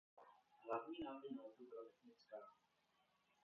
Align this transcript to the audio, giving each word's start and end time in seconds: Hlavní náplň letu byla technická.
Hlavní 0.65 1.03
náplň 1.03 1.37
letu 1.37 1.63
byla 1.69 1.83
technická. 1.85 2.37